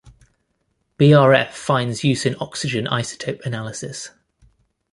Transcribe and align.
BrF 0.97 1.51
finds 1.51 2.03
use 2.03 2.25
in 2.25 2.35
oxygen 2.39 2.85
isotope 2.87 3.45
analysis. 3.45 4.09